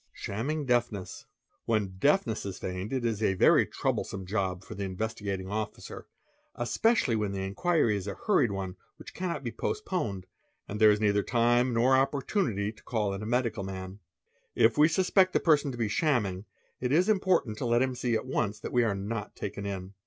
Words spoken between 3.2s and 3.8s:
a very